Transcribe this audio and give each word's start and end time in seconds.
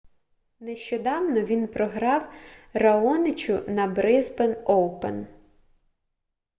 нещодавно 0.59 1.41
він 1.41 1.67
програв 1.67 2.33
раоничу 2.73 3.63
на 3.67 3.87
брисбен 3.87 4.55
оупен 4.65 5.27